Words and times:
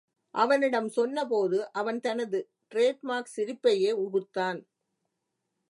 அவனிடம் 0.35 0.89
சொன்ன 0.89 1.25
போது, 1.25 1.71
அவன் 1.71 1.99
தனது 1.99 2.39
டிரேட் 2.71 3.01
மார்க் 3.01 3.33
சிரிப்பையே 3.35 3.93
உகுத்தான். 4.01 4.61